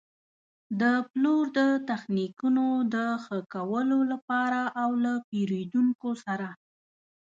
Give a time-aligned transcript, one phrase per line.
[0.81, 6.49] د پلور د تخنیکونو د ښه کولو لپاره او له پېرېدونکو سره.